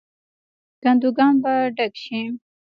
کندوګان 0.81 1.33
به 1.43 1.53
ډک 1.75 1.93
شي. 2.03 2.21